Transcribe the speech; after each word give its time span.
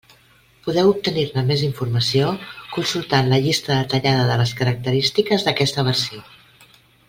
Podeu 0.67 0.87
obtenir-ne 0.91 1.43
més 1.49 1.65
informació 1.67 2.31
consultant 2.77 3.31
la 3.35 3.39
llista 3.45 3.77
detallada 3.83 4.25
de 4.33 4.39
les 4.43 4.55
característiques 4.63 5.47
d'aquesta 5.49 5.89
versió. 5.93 6.25